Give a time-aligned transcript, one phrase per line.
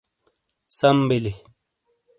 [0.77, 1.33] سم بلی۔